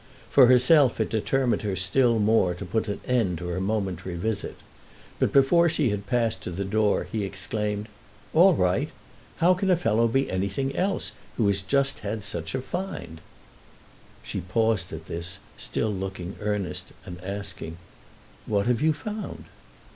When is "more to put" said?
2.17-2.87